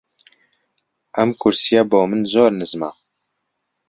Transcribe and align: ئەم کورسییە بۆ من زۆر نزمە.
ئەم 1.15 1.29
کورسییە 1.41 1.81
بۆ 1.91 1.99
من 2.09 2.21
زۆر 2.33 2.51
نزمە. 2.59 2.91